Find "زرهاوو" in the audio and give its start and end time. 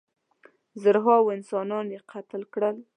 0.81-1.33